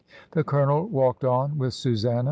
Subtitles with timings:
[0.31, 2.19] The Colonel walked on with Susanna.